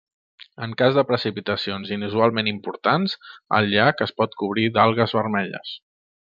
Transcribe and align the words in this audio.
En 0.67 0.71
cas 0.77 0.95
de 0.99 1.03
precipitacions 1.09 1.91
inusualment 1.97 2.49
importants, 2.53 3.13
el 3.59 3.69
llac 3.75 4.03
es 4.07 4.15
pot 4.23 4.35
cobrir 4.41 4.67
d'algues 4.79 5.15
vermelles. 5.21 5.77